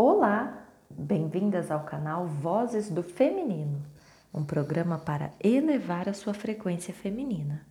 Olá, 0.00 0.64
bem-vindas 0.88 1.72
ao 1.72 1.82
canal 1.82 2.24
Vozes 2.24 2.88
do 2.88 3.02
Feminino, 3.02 3.84
um 4.32 4.44
programa 4.44 4.96
para 4.96 5.32
elevar 5.42 6.08
a 6.08 6.14
sua 6.14 6.32
frequência 6.32 6.94
feminina. 6.94 7.66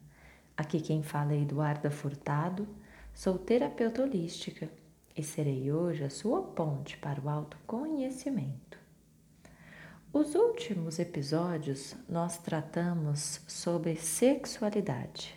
Aqui 0.57 0.81
quem 0.81 1.01
fala 1.01 1.31
é 1.31 1.39
Eduarda 1.39 1.89
Furtado, 1.89 2.67
sou 3.13 3.37
terapeuta 3.37 4.01
holística 4.01 4.69
e 5.15 5.23
serei 5.23 5.71
hoje 5.71 6.03
a 6.03 6.09
sua 6.09 6.41
ponte 6.41 6.97
para 6.97 7.21
o 7.21 7.29
autoconhecimento. 7.29 8.77
Os 10.11 10.35
últimos 10.35 10.99
episódios 10.99 11.95
nós 12.09 12.37
tratamos 12.39 13.39
sobre 13.47 13.95
sexualidade 13.95 15.33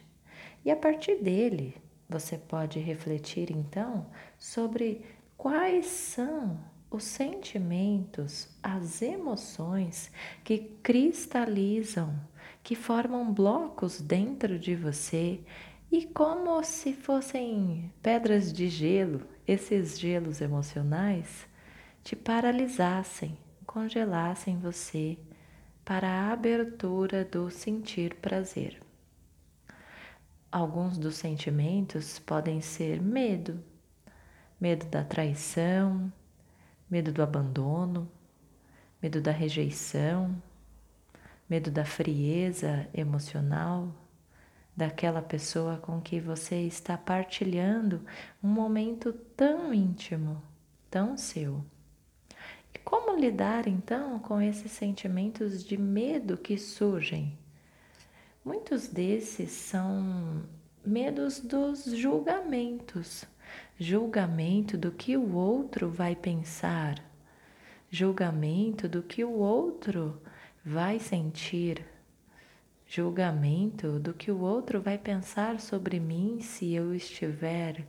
e 0.64 0.72
a 0.72 0.76
partir 0.76 1.22
dele 1.22 1.80
você 2.08 2.36
pode 2.36 2.80
refletir 2.80 3.52
então 3.52 4.08
sobre 4.36 5.06
quais 5.36 5.86
são 5.86 6.58
os 6.90 7.04
sentimentos, 7.04 8.48
as 8.62 9.00
emoções 9.00 10.10
que 10.42 10.58
cristalizam, 10.82 12.18
que 12.62 12.74
formam 12.74 13.32
blocos 13.32 14.00
dentro 14.00 14.58
de 14.58 14.74
você 14.74 15.40
e 15.90 16.04
como 16.06 16.62
se 16.64 16.92
fossem 16.92 17.92
pedras 18.02 18.52
de 18.52 18.68
gelo, 18.68 19.22
esses 19.46 19.98
gelos 19.98 20.40
emocionais 20.40 21.48
te 22.02 22.16
paralisassem, 22.16 23.36
congelassem 23.66 24.58
você 24.58 25.18
para 25.84 26.08
a 26.08 26.32
abertura 26.32 27.24
do 27.24 27.50
sentir 27.50 28.14
prazer. 28.16 28.80
Alguns 30.50 30.98
dos 30.98 31.14
sentimentos 31.16 32.18
podem 32.18 32.60
ser 32.60 33.00
medo, 33.00 33.62
medo 34.60 34.86
da 34.86 35.04
traição, 35.04 36.12
medo 36.90 37.12
do 37.12 37.22
abandono, 37.22 38.10
medo 39.00 39.20
da 39.20 39.30
rejeição, 39.30 40.42
medo 41.48 41.70
da 41.70 41.84
frieza 41.84 42.88
emocional 42.92 43.94
daquela 44.76 45.20
pessoa 45.20 45.76
com 45.76 46.00
que 46.00 46.20
você 46.20 46.62
está 46.62 46.96
partilhando 46.96 48.04
um 48.42 48.48
momento 48.48 49.12
tão 49.12 49.74
íntimo, 49.74 50.42
tão 50.90 51.16
seu. 51.16 51.64
E 52.74 52.78
como 52.78 53.18
lidar 53.18 53.66
então 53.68 54.18
com 54.20 54.40
esses 54.40 54.72
sentimentos 54.72 55.64
de 55.64 55.76
medo 55.76 56.36
que 56.36 56.56
surgem? 56.56 57.38
Muitos 58.44 58.88
desses 58.88 59.50
são 59.50 60.42
medos 60.84 61.40
dos 61.40 61.84
julgamentos 61.84 63.24
julgamento 63.82 64.76
do 64.76 64.92
que 64.92 65.16
o 65.16 65.34
outro 65.34 65.88
vai 65.88 66.14
pensar, 66.14 67.02
julgamento 67.88 68.86
do 68.86 69.02
que 69.02 69.24
o 69.24 69.32
outro 69.32 70.20
vai 70.62 70.98
sentir, 70.98 71.86
julgamento 72.86 73.98
do 73.98 74.12
que 74.12 74.30
o 74.30 74.38
outro 74.38 74.82
vai 74.82 74.98
pensar 74.98 75.60
sobre 75.60 75.98
mim 75.98 76.42
se 76.42 76.74
eu 76.74 76.94
estiver 76.94 77.86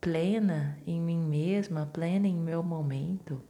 plena 0.00 0.78
em 0.86 1.00
mim 1.00 1.18
mesma, 1.18 1.84
plena 1.84 2.28
em 2.28 2.36
meu 2.36 2.62
momento. 2.62 3.42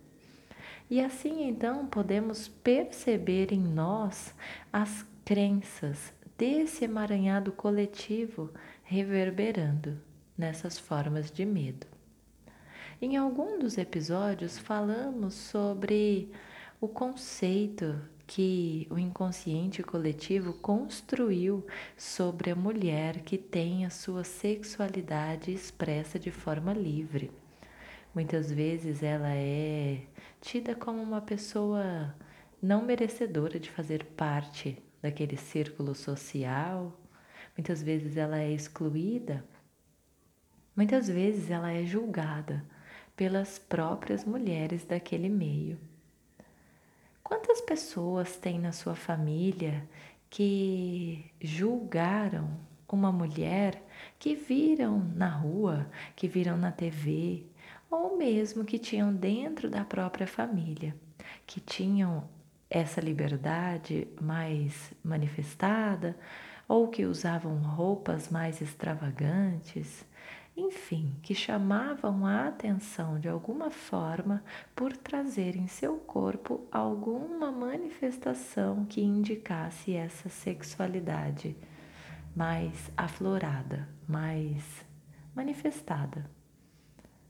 E 0.88 1.02
assim 1.02 1.46
então 1.46 1.86
podemos 1.86 2.48
perceber 2.48 3.52
em 3.52 3.60
nós 3.60 4.34
as 4.72 5.04
crenças 5.22 6.14
desse 6.38 6.86
emaranhado 6.86 7.52
coletivo 7.52 8.50
reverberando 8.84 10.00
nessas 10.36 10.78
formas 10.78 11.30
de 11.30 11.44
medo. 11.44 11.86
Em 13.00 13.16
algum 13.16 13.58
dos 13.58 13.76
episódios 13.76 14.58
falamos 14.58 15.34
sobre 15.34 16.30
o 16.80 16.88
conceito 16.88 18.00
que 18.26 18.86
o 18.90 18.98
inconsciente 18.98 19.82
coletivo 19.82 20.54
construiu 20.54 21.66
sobre 21.96 22.50
a 22.50 22.56
mulher 22.56 23.20
que 23.20 23.36
tem 23.36 23.84
a 23.84 23.90
sua 23.90 24.24
sexualidade 24.24 25.52
expressa 25.52 26.18
de 26.18 26.30
forma 26.30 26.72
livre. 26.72 27.30
Muitas 28.14 28.50
vezes 28.50 29.02
ela 29.02 29.34
é 29.34 30.02
tida 30.40 30.74
como 30.74 31.02
uma 31.02 31.20
pessoa 31.20 32.14
não 32.62 32.82
merecedora 32.82 33.58
de 33.58 33.70
fazer 33.70 34.04
parte 34.04 34.82
daquele 35.02 35.36
círculo 35.36 35.94
social. 35.94 36.98
Muitas 37.56 37.82
vezes 37.82 38.16
ela 38.16 38.38
é 38.38 38.50
excluída 38.52 39.44
Muitas 40.76 41.08
vezes 41.08 41.50
ela 41.50 41.72
é 41.72 41.84
julgada 41.84 42.64
pelas 43.16 43.58
próprias 43.58 44.24
mulheres 44.24 44.84
daquele 44.84 45.28
meio. 45.28 45.78
Quantas 47.22 47.60
pessoas 47.60 48.36
tem 48.36 48.58
na 48.58 48.72
sua 48.72 48.94
família 48.94 49.88
que 50.28 51.30
julgaram 51.40 52.50
uma 52.94 53.12
mulher 53.12 53.82
que 54.18 54.34
viram 54.34 54.98
na 55.14 55.28
rua, 55.28 55.86
que 56.14 56.28
viram 56.28 56.56
na 56.56 56.70
TV, 56.70 57.44
ou 57.90 58.16
mesmo 58.16 58.64
que 58.64 58.78
tinham 58.78 59.14
dentro 59.14 59.68
da 59.68 59.84
própria 59.84 60.26
família, 60.26 60.94
que 61.46 61.60
tinham 61.60 62.28
essa 62.70 63.00
liberdade 63.00 64.08
mais 64.20 64.92
manifestada, 65.04 66.16
ou 66.66 66.88
que 66.88 67.04
usavam 67.04 67.56
roupas 67.58 68.30
mais 68.30 68.60
extravagantes, 68.60 70.04
enfim, 70.56 71.16
que 71.20 71.34
chamavam 71.34 72.24
a 72.24 72.46
atenção 72.46 73.18
de 73.18 73.28
alguma 73.28 73.70
forma 73.70 74.44
por 74.74 74.96
trazer 74.96 75.56
em 75.56 75.66
seu 75.66 75.96
corpo 75.98 76.66
alguma 76.70 77.50
manifestação 77.50 78.84
que 78.84 79.00
indicasse 79.00 79.94
essa 79.94 80.28
sexualidade 80.28 81.56
mais 82.36 82.90
aflorada, 82.96 83.88
mais 84.06 84.84
manifestada. 85.34 86.30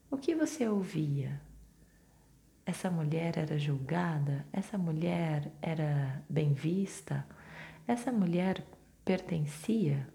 O 0.09 0.17
que 0.17 0.35
você 0.35 0.67
ouvia? 0.67 1.41
Essa 2.63 2.91
mulher 2.91 3.37
era 3.37 3.57
julgada? 3.57 4.45
Essa 4.53 4.77
mulher 4.77 5.51
era 5.61 6.23
bem 6.29 6.53
vista? 6.53 7.25
Essa 7.87 8.11
mulher 8.11 8.63
pertencia? 9.03 10.07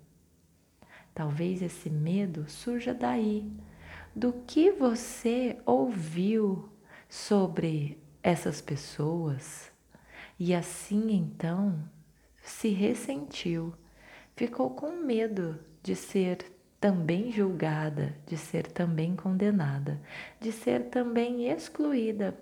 Talvez 1.15 1.63
esse 1.63 1.91
medo 1.91 2.49
surja 2.49 2.95
daí, 2.95 3.51
do 4.15 4.33
que 4.47 4.71
você 4.71 5.59
ouviu 5.67 6.69
sobre 7.09 7.99
essas 8.23 8.61
pessoas? 8.61 9.71
E 10.39 10.55
assim 10.55 11.13
então 11.13 11.79
se 12.43 12.69
ressentiu, 12.69 13.75
ficou 14.35 14.71
com 14.71 14.93
medo 15.05 15.59
de 15.83 15.95
ser 15.95 16.39
também 16.81 17.31
julgada, 17.31 18.17
de 18.27 18.39
ser 18.39 18.67
também 18.67 19.15
condenada, 19.15 20.01
de 20.41 20.51
ser 20.51 20.85
também 20.85 21.51
excluída 21.51 22.35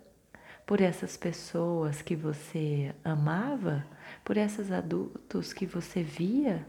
por 0.65 0.81
essas 0.81 1.17
pessoas 1.17 2.01
que 2.03 2.15
você 2.15 2.95
amava, 3.03 3.85
por 4.25 4.37
esses 4.37 4.71
adultos 4.71 5.53
que 5.53 5.67
você 5.67 6.03
via 6.03 6.65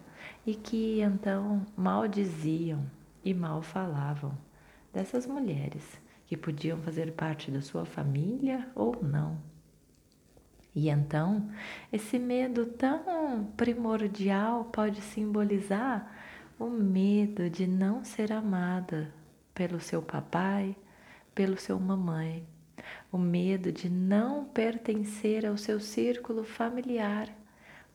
e 0.45 0.55
que 0.55 1.01
então 1.01 1.65
mal 1.75 2.07
diziam 2.07 2.85
e 3.23 3.33
mal 3.33 3.61
falavam 3.61 4.37
dessas 4.93 5.27
mulheres 5.27 5.99
que 6.25 6.37
podiam 6.37 6.77
fazer 6.81 7.11
parte 7.13 7.49
da 7.49 7.61
sua 7.61 7.85
família 7.85 8.69
ou 8.75 8.97
não. 9.01 9.37
E 10.75 10.89
então, 10.89 11.49
esse 11.91 12.19
medo 12.19 12.65
tão 12.67 13.51
primordial 13.57 14.65
pode 14.65 15.01
simbolizar 15.01 16.09
o 16.59 16.69
medo 16.69 17.49
de 17.49 17.65
não 17.65 18.03
ser 18.03 18.31
amada 18.31 19.11
pelo 19.53 19.79
seu 19.79 20.01
papai, 20.01 20.75
pelo 21.33 21.57
seu 21.57 21.79
mamãe, 21.79 22.45
o 23.11 23.17
medo 23.17 23.71
de 23.71 23.89
não 23.89 24.45
pertencer 24.45 25.45
ao 25.45 25.57
seu 25.57 25.79
círculo 25.79 26.43
familiar, 26.43 27.27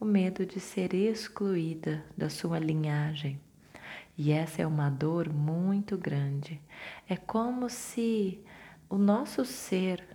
o 0.05 0.07
medo 0.07 0.45
de 0.45 0.61
ser 0.61 0.93
excluída 0.93 2.05
da 2.15 2.29
sua 2.29 2.59
linhagem. 2.59 3.41
E 4.19 4.33
essa 4.33 4.61
é 4.61 4.67
uma 4.67 4.91
dor 4.91 5.33
muito 5.33 5.97
grande. 5.97 6.61
É 7.09 7.17
como 7.17 7.71
se 7.71 8.45
o 8.87 8.99
nosso 8.99 9.47
ser 9.47 10.07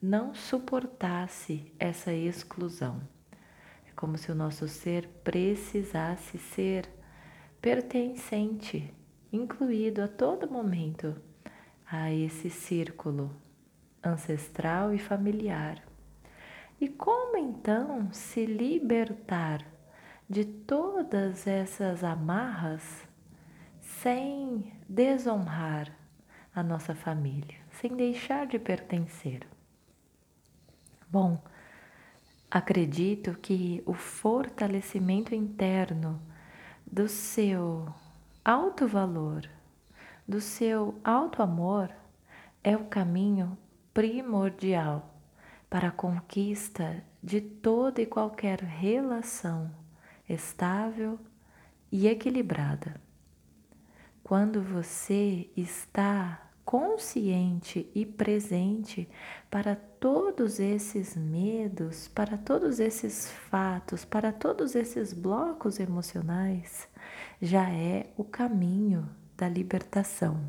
não 0.00 0.34
suportasse 0.34 1.70
essa 1.78 2.10
exclusão. 2.10 3.06
É 3.86 3.92
como 3.94 4.16
se 4.16 4.32
o 4.32 4.34
nosso 4.34 4.66
ser 4.66 5.06
precisasse 5.22 6.38
ser 6.38 6.88
pertencente, 7.60 8.94
incluído 9.30 10.00
a 10.00 10.08
todo 10.08 10.50
momento 10.50 11.14
a 11.86 12.10
esse 12.10 12.48
círculo 12.48 13.30
ancestral 14.02 14.94
e 14.94 14.98
familiar. 14.98 15.82
E 16.80 16.88
como 16.88 17.36
então 17.36 18.12
se 18.12 18.44
libertar 18.44 19.64
de 20.28 20.44
todas 20.44 21.46
essas 21.46 22.02
amarras 22.02 23.06
sem 23.80 24.72
desonrar 24.88 25.92
a 26.54 26.62
nossa 26.62 26.94
família, 26.94 27.58
sem 27.70 27.94
deixar 27.94 28.46
de 28.46 28.58
pertencer? 28.58 29.46
Bom, 31.08 31.40
acredito 32.50 33.38
que 33.38 33.82
o 33.86 33.94
fortalecimento 33.94 35.34
interno 35.34 36.20
do 36.84 37.08
seu 37.08 37.86
alto 38.44 38.86
valor, 38.88 39.48
do 40.26 40.40
seu 40.40 40.98
alto 41.04 41.40
amor, 41.40 41.90
é 42.62 42.76
o 42.76 42.86
caminho 42.86 43.56
primordial 43.92 45.13
para 45.74 45.88
a 45.88 45.90
conquista 45.90 47.02
de 47.20 47.40
toda 47.40 48.00
e 48.00 48.06
qualquer 48.06 48.60
relação 48.60 49.74
estável 50.28 51.18
e 51.90 52.06
equilibrada. 52.06 53.00
Quando 54.22 54.62
você 54.62 55.50
está 55.56 56.48
consciente 56.64 57.90
e 57.92 58.06
presente 58.06 59.08
para 59.50 59.74
todos 59.74 60.60
esses 60.60 61.16
medos, 61.16 62.06
para 62.06 62.38
todos 62.38 62.78
esses 62.78 63.28
fatos, 63.28 64.04
para 64.04 64.32
todos 64.32 64.76
esses 64.76 65.12
blocos 65.12 65.80
emocionais, 65.80 66.88
já 67.42 67.68
é 67.68 68.12
o 68.16 68.22
caminho 68.22 69.10
da 69.36 69.48
libertação. 69.48 70.40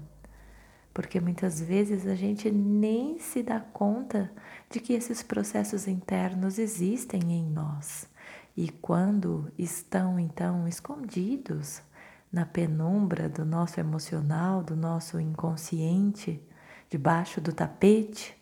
Porque 0.95 1.19
muitas 1.19 1.59
vezes 1.59 2.07
a 2.07 2.15
gente 2.15 2.49
nem 2.49 3.19
se 3.19 3.43
dá 3.43 3.59
conta 3.59 4.31
de 4.69 4.79
que 4.79 4.93
esses 4.93 5.21
processos 5.21 5.89
internos 5.89 6.57
existem 6.57 7.33
em 7.33 7.43
nós. 7.43 8.07
E 8.55 8.69
quando 8.69 9.51
estão 9.57 10.17
então 10.17 10.65
escondidos 10.65 11.81
na 12.31 12.45
penumbra 12.45 13.27
do 13.27 13.43
nosso 13.43 13.77
emocional, 13.77 14.63
do 14.63 14.73
nosso 14.73 15.19
inconsciente, 15.19 16.41
debaixo 16.89 17.41
do 17.41 17.51
tapete, 17.51 18.33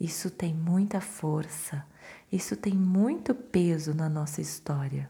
isso 0.00 0.32
tem 0.32 0.52
muita 0.52 1.00
força, 1.00 1.86
isso 2.30 2.56
tem 2.56 2.74
muito 2.74 3.32
peso 3.32 3.94
na 3.94 4.08
nossa 4.08 4.40
história. 4.40 5.08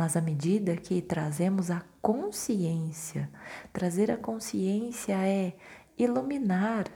Mas 0.00 0.16
à 0.16 0.20
medida 0.22 0.78
que 0.78 1.02
trazemos 1.02 1.70
a 1.70 1.84
consciência, 2.00 3.30
trazer 3.70 4.10
a 4.10 4.16
consciência 4.16 5.12
é 5.12 5.54
iluminar 5.98 6.86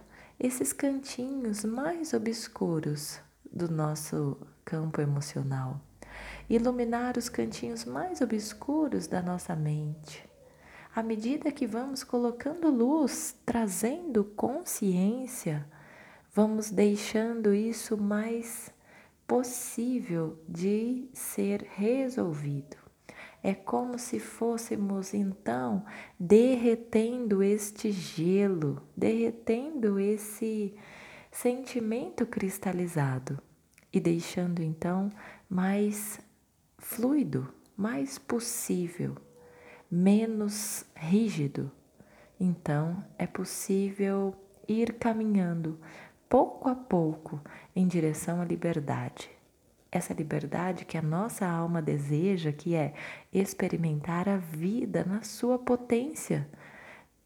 esses 0.40 0.72
cantinhos 0.72 1.66
mais 1.66 2.14
obscuros 2.14 3.20
do 3.52 3.70
nosso 3.70 4.38
campo 4.64 5.02
emocional, 5.02 5.78
iluminar 6.48 7.18
os 7.18 7.28
cantinhos 7.28 7.84
mais 7.84 8.22
obscuros 8.22 9.06
da 9.06 9.20
nossa 9.20 9.54
mente. 9.54 10.26
À 10.96 11.02
medida 11.02 11.52
que 11.52 11.66
vamos 11.66 12.02
colocando 12.02 12.70
luz, 12.70 13.36
trazendo 13.44 14.24
consciência, 14.24 15.68
vamos 16.32 16.70
deixando 16.70 17.52
isso 17.52 17.98
mais 17.98 18.72
possível 19.26 20.38
de 20.48 21.06
ser 21.12 21.66
resolvido. 21.74 22.83
É 23.46 23.52
como 23.54 23.98
se 23.98 24.18
fôssemos 24.18 25.12
então 25.12 25.84
derretendo 26.18 27.42
este 27.42 27.92
gelo, 27.92 28.80
derretendo 28.96 30.00
esse 30.00 30.74
sentimento 31.30 32.24
cristalizado 32.24 33.38
e 33.92 34.00
deixando 34.00 34.62
então 34.62 35.10
mais 35.46 36.18
fluido, 36.78 37.52
mais 37.76 38.18
possível, 38.18 39.14
menos 39.90 40.86
rígido. 40.96 41.70
Então 42.40 43.04
é 43.18 43.26
possível 43.26 44.34
ir 44.66 44.94
caminhando 44.94 45.78
pouco 46.30 46.66
a 46.66 46.74
pouco 46.74 47.38
em 47.76 47.86
direção 47.86 48.40
à 48.40 48.44
liberdade 48.46 49.30
essa 49.94 50.12
liberdade 50.12 50.84
que 50.84 50.98
a 50.98 51.02
nossa 51.02 51.46
alma 51.46 51.80
deseja, 51.80 52.52
que 52.52 52.74
é 52.74 52.94
experimentar 53.32 54.28
a 54.28 54.36
vida 54.36 55.04
na 55.04 55.22
sua 55.22 55.56
potência. 55.56 56.48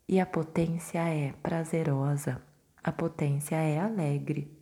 E 0.07 0.21
a 0.21 0.27
potência 0.27 0.99
é 0.99 1.33
prazerosa, 1.43 2.43
a 2.85 2.93
potência 2.93 3.57
é 3.57 3.81
alegre. 3.81 4.53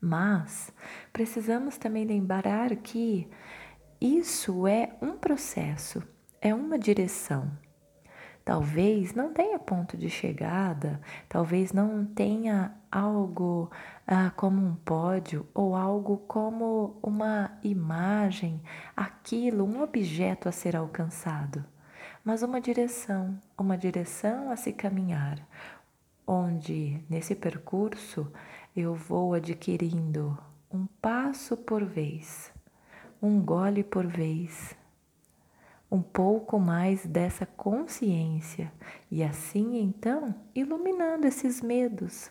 Mas 0.00 0.72
precisamos 1.12 1.76
também 1.76 2.06
lembrar 2.06 2.74
que 2.76 3.28
isso 4.00 4.66
é 4.66 4.96
um 5.02 5.12
processo, 5.18 6.02
é 6.40 6.54
uma 6.54 6.78
direção. 6.78 7.50
Talvez 8.46 9.12
não 9.12 9.32
tenha 9.32 9.58
ponto 9.58 9.96
de 9.96 10.08
chegada, 10.08 11.00
talvez 11.28 11.72
não 11.72 12.06
tenha 12.06 12.72
algo 12.92 13.68
ah, 14.06 14.30
como 14.36 14.64
um 14.64 14.76
pódio 14.76 15.44
ou 15.52 15.74
algo 15.74 16.18
como 16.28 16.96
uma 17.02 17.58
imagem, 17.64 18.62
aquilo, 18.96 19.64
um 19.64 19.82
objeto 19.82 20.48
a 20.48 20.52
ser 20.52 20.76
alcançado, 20.76 21.64
mas 22.24 22.40
uma 22.44 22.60
direção, 22.60 23.36
uma 23.58 23.76
direção 23.76 24.48
a 24.48 24.54
se 24.54 24.72
caminhar, 24.72 25.44
onde 26.24 27.04
nesse 27.10 27.34
percurso 27.34 28.32
eu 28.76 28.94
vou 28.94 29.34
adquirindo 29.34 30.38
um 30.72 30.86
passo 31.02 31.56
por 31.56 31.84
vez, 31.84 32.52
um 33.20 33.40
gole 33.40 33.82
por 33.82 34.06
vez 34.06 34.76
um 35.90 36.02
pouco 36.02 36.58
mais 36.58 37.06
dessa 37.06 37.46
consciência 37.46 38.72
e 39.10 39.22
assim 39.22 39.78
então 39.78 40.34
iluminando 40.54 41.26
esses 41.26 41.60
medos. 41.60 42.30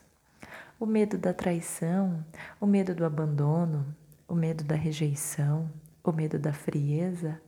O 0.80 0.86
medo 0.86 1.18
da 1.18 1.34
traição, 1.34 2.24
o 2.60 2.66
medo 2.66 2.94
do 2.94 3.06
abandono, 3.06 3.86
o 4.28 4.36
medo 4.36 4.63
da 4.63 4.75
rejeição, 4.75 5.69
o 6.04 6.12
medo 6.12 6.38
da 6.38 6.52
frieza, 6.52 7.42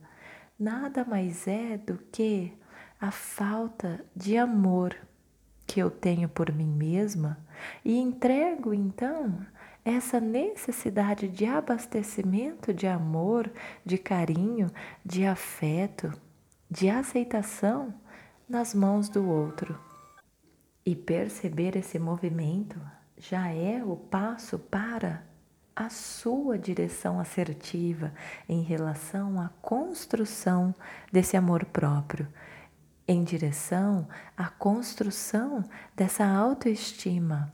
nada 0.58 1.04
mais 1.04 1.46
é 1.46 1.76
do 1.76 1.98
que 2.10 2.52
a 3.00 3.10
falta 3.10 4.04
de 4.16 4.36
amor 4.36 4.96
que 5.66 5.80
eu 5.80 5.90
tenho 5.90 6.28
por 6.28 6.50
mim 6.50 6.66
mesma 6.66 7.38
e 7.84 7.98
entrego 7.98 8.72
então 8.72 9.38
essa 9.88 10.20
necessidade 10.20 11.28
de 11.28 11.46
abastecimento 11.46 12.74
de 12.74 12.86
amor, 12.86 13.50
de 13.84 13.96
carinho, 13.96 14.70
de 15.04 15.24
afeto, 15.24 16.12
de 16.70 16.90
aceitação 16.90 17.94
nas 18.48 18.74
mãos 18.74 19.08
do 19.08 19.28
outro. 19.28 19.78
E 20.84 20.94
perceber 20.94 21.76
esse 21.76 21.98
movimento 21.98 22.80
já 23.16 23.48
é 23.48 23.82
o 23.82 23.96
passo 23.96 24.58
para 24.58 25.26
a 25.74 25.88
sua 25.88 26.58
direção 26.58 27.20
assertiva 27.20 28.12
em 28.48 28.62
relação 28.62 29.40
à 29.40 29.48
construção 29.62 30.74
desse 31.12 31.36
amor 31.36 31.64
próprio, 31.64 32.28
em 33.06 33.24
direção 33.24 34.08
à 34.36 34.48
construção 34.48 35.64
dessa 35.94 36.26
autoestima, 36.26 37.52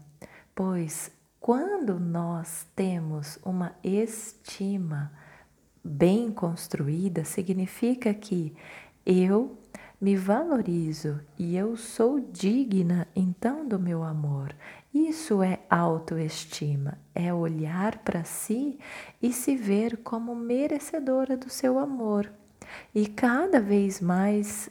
pois 0.54 1.13
quando 1.44 2.00
nós 2.00 2.66
temos 2.74 3.38
uma 3.44 3.74
estima 3.84 5.12
bem 5.84 6.32
construída, 6.32 7.22
significa 7.22 8.14
que 8.14 8.56
eu 9.04 9.58
me 10.00 10.16
valorizo 10.16 11.20
e 11.38 11.54
eu 11.54 11.76
sou 11.76 12.18
digna 12.18 13.06
então 13.14 13.68
do 13.68 13.78
meu 13.78 14.02
amor. 14.02 14.56
Isso 14.94 15.42
é 15.42 15.58
autoestima, 15.68 16.96
é 17.14 17.30
olhar 17.34 17.98
para 17.98 18.24
si 18.24 18.78
e 19.22 19.30
se 19.30 19.54
ver 19.54 19.98
como 19.98 20.34
merecedora 20.34 21.36
do 21.36 21.50
seu 21.50 21.78
amor. 21.78 22.32
E 22.94 23.06
cada 23.06 23.60
vez 23.60 24.00
mais 24.00 24.70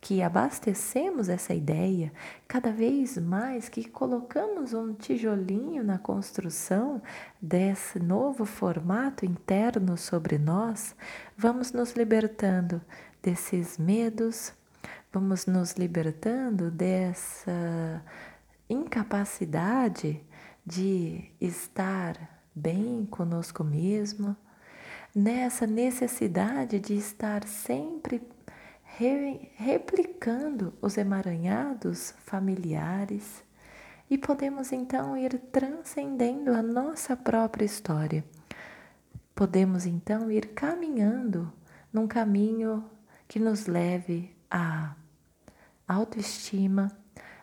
que 0.00 0.22
abastecemos 0.22 1.28
essa 1.28 1.54
ideia, 1.54 2.12
cada 2.46 2.70
vez 2.70 3.16
mais 3.18 3.68
que 3.68 3.88
colocamos 3.88 4.72
um 4.72 4.92
tijolinho 4.92 5.82
na 5.82 5.98
construção 5.98 7.02
desse 7.40 7.98
novo 7.98 8.44
formato 8.44 9.24
interno 9.24 9.96
sobre 9.96 10.38
nós, 10.38 10.94
vamos 11.36 11.72
nos 11.72 11.92
libertando 11.92 12.80
desses 13.22 13.78
medos, 13.78 14.52
vamos 15.12 15.46
nos 15.46 15.72
libertando 15.72 16.70
dessa 16.70 18.02
incapacidade 18.68 20.24
de 20.64 21.24
estar 21.40 22.16
bem 22.54 23.06
conosco 23.10 23.62
mesmo, 23.62 24.36
nessa 25.14 25.66
necessidade 25.66 26.78
de 26.78 26.94
estar 26.94 27.46
sempre 27.46 28.20
re, 28.86 29.50
replicando 29.56 30.72
os 30.80 30.96
emaranhados 30.96 32.14
familiares 32.24 33.44
e 34.08 34.16
podemos 34.16 34.72
então 34.72 35.16
ir 35.16 35.38
transcendendo 35.50 36.52
a 36.52 36.62
nossa 36.62 37.16
própria 37.16 37.64
história. 37.64 38.24
Podemos 39.34 39.84
então 39.84 40.30
ir 40.30 40.54
caminhando 40.54 41.52
num 41.92 42.06
caminho 42.06 42.84
que 43.28 43.38
nos 43.38 43.66
leve 43.66 44.34
à 44.50 44.94
autoestima, 45.86 46.90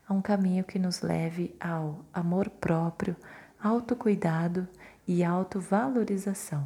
a 0.08 0.14
um 0.14 0.22
caminho 0.22 0.64
que 0.64 0.80
nos 0.80 1.02
leve 1.02 1.56
ao 1.60 2.06
amor 2.14 2.50
próprio, 2.50 3.16
autocuidado 3.62 4.68
e 5.08 5.24
autovalorização. 5.24 6.66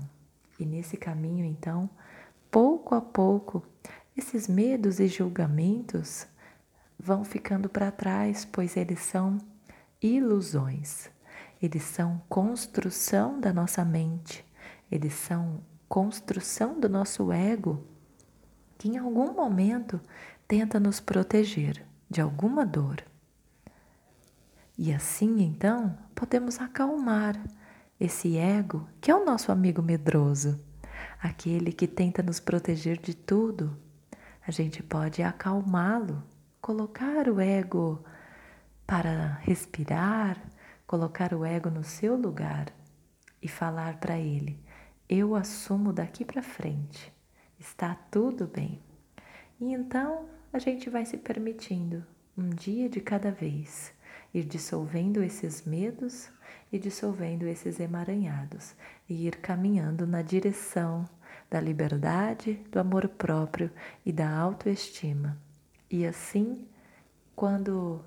E 0.60 0.66
nesse 0.66 0.98
caminho, 0.98 1.46
então, 1.46 1.90
pouco 2.50 2.96
a 2.96 3.02
pouco, 3.02 3.64
esses 4.18 4.48
medos 4.48 5.00
e 5.00 5.08
julgamentos 5.08 6.26
vão 7.00 7.24
ficando 7.24 7.70
para 7.70 7.92
trás, 7.92 8.46
pois 8.46 8.76
eles 8.76 9.00
são 9.00 9.38
ilusões. 10.02 11.10
Eles 11.62 11.84
são 11.84 12.22
construção 12.28 13.40
da 13.40 13.52
nossa 13.52 13.84
mente, 13.84 14.46
eles 14.92 15.14
são 15.14 15.62
construção 15.88 16.80
do 16.80 16.88
nosso 16.88 17.32
ego, 17.32 17.84
que 18.78 18.88
em 18.90 18.98
algum 18.98 19.34
momento 19.34 20.00
tenta 20.48 20.80
nos 20.80 21.00
proteger 21.00 21.84
de 22.10 22.22
alguma 22.22 22.66
dor. 22.66 23.04
E 24.78 24.94
assim 24.94 25.42
então 25.42 25.98
podemos 26.14 26.60
acalmar 26.60 27.42
esse 28.00 28.38
ego 28.38 28.88
que 29.02 29.10
é 29.10 29.16
o 29.16 29.26
nosso 29.26 29.52
amigo 29.52 29.82
medroso, 29.82 30.64
aquele 31.20 31.72
que 31.72 31.88
tenta 31.88 32.22
nos 32.22 32.40
proteger 32.40 33.00
de 33.00 33.16
tudo. 33.16 33.76
A 34.48 34.52
gente 34.52 34.82
pode 34.82 35.22
acalmá-lo, 35.22 36.24
colocar 36.62 37.28
o 37.28 37.42
ego 37.42 38.02
para 38.86 39.42
respirar, 39.42 40.42
colocar 40.88 41.34
o 41.34 41.44
ego 41.44 41.70
no 41.70 41.84
seu 41.84 42.16
lugar 42.16 42.74
e 43.42 43.48
falar 43.50 44.00
para 44.00 44.18
ele: 44.18 44.58
Eu 45.10 45.36
assumo 45.36 45.92
daqui 45.92 46.24
para 46.24 46.42
frente, 46.42 47.12
está 47.60 47.94
tudo 48.10 48.48
bem. 48.48 48.82
E 49.60 49.74
então 49.74 50.30
a 50.54 50.60
gente 50.60 50.90
vai 50.90 51.06
se 51.06 51.18
permitindo, 51.18 52.06
um 52.38 52.48
dia 52.48 52.88
de 52.88 53.02
cada 53.02 53.30
vez, 53.30 53.94
ir 54.34 54.46
dissolvendo 54.46 55.22
esses 55.22 55.66
medos 55.66 56.30
e 56.72 56.80
dissolvendo 56.80 57.46
esses 57.46 57.82
emaranhados 57.82 58.76
e 59.10 59.28
ir 59.28 59.42
caminhando 59.42 60.08
na 60.08 60.22
direção 60.22 61.04
da 61.50 61.60
liberdade, 61.60 62.54
do 62.72 62.80
amor 62.80 63.08
próprio 63.08 63.72
e 64.06 64.12
da 64.12 64.30
autoestima. 64.30 65.38
E 65.90 66.06
assim, 66.06 66.68
quando 67.36 68.04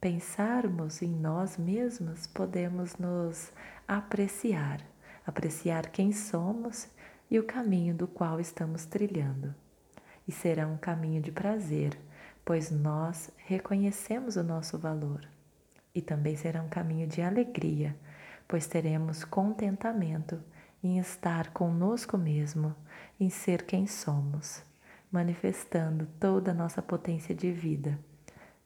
pensarmos 0.00 1.02
em 1.02 1.10
nós 1.10 1.56
mesmos, 1.56 2.26
podemos 2.26 2.96
nos 2.96 3.52
apreciar, 3.88 4.80
apreciar 5.26 5.90
quem 5.90 6.12
somos 6.12 6.88
e 7.30 7.38
o 7.38 7.44
caminho 7.44 7.94
do 7.94 8.06
qual 8.06 8.38
estamos 8.38 8.84
trilhando 8.84 9.54
e 10.26 10.32
será 10.32 10.66
um 10.66 10.76
caminho 10.76 11.22
de 11.22 11.30
prazer, 11.30 11.96
pois 12.44 12.70
nós 12.70 13.30
reconhecemos 13.36 14.36
o 14.36 14.42
nosso 14.42 14.78
valor. 14.78 15.26
E 15.94 16.02
também 16.02 16.36
será 16.36 16.62
um 16.62 16.68
caminho 16.68 17.06
de 17.06 17.22
alegria, 17.22 17.96
pois 18.46 18.66
teremos 18.66 19.24
contentamento 19.24 20.42
em 20.86 20.98
estar 20.98 21.50
conosco 21.50 22.16
mesmo, 22.16 22.74
em 23.18 23.28
ser 23.28 23.64
quem 23.64 23.86
somos, 23.86 24.62
manifestando 25.10 26.06
toda 26.20 26.52
a 26.52 26.54
nossa 26.54 26.80
potência 26.80 27.34
de 27.34 27.50
vida, 27.52 27.98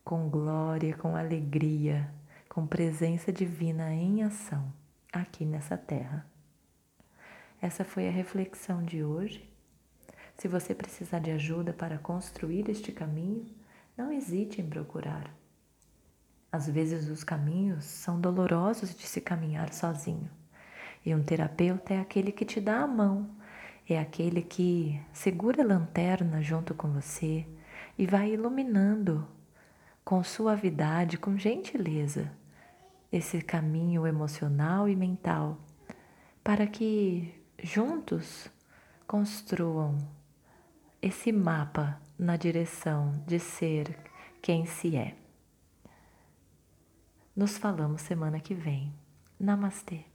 com 0.04 0.28
glória, 0.28 0.96
com 0.96 1.16
alegria, 1.16 2.12
com 2.48 2.66
presença 2.66 3.32
divina 3.32 3.92
em 3.92 4.22
ação 4.22 4.72
aqui 5.12 5.44
nessa 5.44 5.76
terra. 5.76 6.26
Essa 7.60 7.84
foi 7.84 8.08
a 8.08 8.12
reflexão 8.12 8.82
de 8.82 9.02
hoje 9.02 9.50
se 10.40 10.48
você 10.48 10.74
precisar 10.74 11.18
de 11.18 11.30
ajuda 11.30 11.70
para 11.70 11.98
construir 11.98 12.70
este 12.70 12.92
caminho, 12.92 13.46
não 13.94 14.10
hesite 14.10 14.58
em 14.58 14.66
procurar. 14.66 15.30
Às 16.50 16.66
vezes 16.66 17.10
os 17.10 17.22
caminhos 17.22 17.84
são 17.84 18.18
dolorosos 18.18 18.94
de 18.94 19.06
se 19.06 19.20
caminhar 19.20 19.70
sozinho. 19.70 20.30
E 21.04 21.14
um 21.14 21.22
terapeuta 21.22 21.94
é 21.94 22.00
aquele 22.00 22.30
que 22.30 22.44
te 22.44 22.60
dá 22.60 22.80
a 22.80 22.86
mão, 22.86 23.30
é 23.88 23.98
aquele 23.98 24.42
que 24.42 25.00
segura 25.12 25.62
a 25.62 25.66
lanterna 25.66 26.42
junto 26.42 26.74
com 26.74 26.92
você 26.92 27.46
e 27.98 28.06
vai 28.06 28.32
iluminando 28.32 29.26
com 30.04 30.22
suavidade, 30.22 31.18
com 31.18 31.36
gentileza, 31.36 32.32
esse 33.12 33.40
caminho 33.40 34.06
emocional 34.06 34.88
e 34.88 34.96
mental, 34.96 35.58
para 36.42 36.66
que 36.66 37.34
juntos 37.62 38.50
construam 39.06 39.98
esse 41.02 41.32
mapa 41.32 42.00
na 42.18 42.36
direção 42.36 43.12
de 43.26 43.38
ser 43.38 43.96
quem 44.42 44.66
se 44.66 44.96
é. 44.96 45.16
Nos 47.34 47.56
falamos 47.56 48.02
semana 48.02 48.40
que 48.40 48.54
vem. 48.54 48.92
Namastê. 49.38 50.09